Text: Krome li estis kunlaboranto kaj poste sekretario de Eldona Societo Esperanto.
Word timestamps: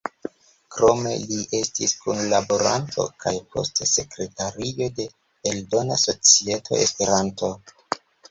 Krome 0.75 1.09
li 1.31 1.35
estis 1.57 1.91
kunlaboranto 2.05 3.05
kaj 3.25 3.33
poste 3.55 3.89
sekretario 3.91 4.87
de 5.01 5.07
Eldona 5.53 5.99
Societo 6.07 6.81
Esperanto. 6.87 7.53